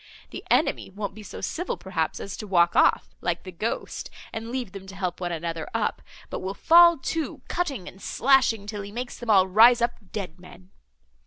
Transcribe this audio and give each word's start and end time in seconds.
The 0.31 0.43
enemy 0.49 0.89
won't 0.89 1.13
be 1.13 1.21
so 1.21 1.41
civil, 1.41 1.77
perhaps, 1.77 2.19
as 2.19 2.35
to 2.37 2.47
walk 2.47 2.75
off, 2.75 3.13
like 3.21 3.43
the 3.43 3.51
ghost, 3.51 4.09
and 4.33 4.49
leave 4.49 4.71
them 4.71 4.87
to 4.87 4.95
help 4.95 5.21
one 5.21 5.31
another 5.31 5.69
up, 5.75 6.01
but 6.31 6.39
will 6.39 6.55
fall 6.55 6.97
to, 6.97 7.41
cutting 7.47 7.87
and 7.87 8.01
slashing, 8.01 8.65
till 8.65 8.81
he 8.81 8.91
makes 8.91 9.19
them 9.19 9.29
all 9.29 9.45
rise 9.47 9.79
up 9.79 10.11
dead 10.11 10.39
men. 10.41 10.71